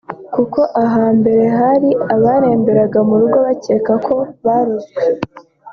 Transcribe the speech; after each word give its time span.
kuko 0.33 0.59
hambere 0.95 1.45
hari 1.59 1.89
abaremberaga 2.15 2.99
mu 3.09 3.15
rugo 3.21 3.37
bakeka 3.45 3.93
ko 4.07 4.15
barozwe 4.45 5.01